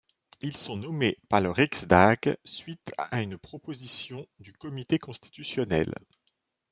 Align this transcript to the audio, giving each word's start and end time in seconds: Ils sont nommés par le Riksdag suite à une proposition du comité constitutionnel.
Ils 0.41 0.57
sont 0.57 0.77
nommés 0.77 1.19
par 1.29 1.41
le 1.41 1.51
Riksdag 1.51 2.35
suite 2.43 2.91
à 2.97 3.21
une 3.21 3.37
proposition 3.37 4.25
du 4.39 4.51
comité 4.51 4.97
constitutionnel. 4.97 5.93